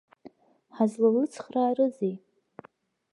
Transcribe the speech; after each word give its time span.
Ҳазлалыцхраарызеи?! 0.75 2.15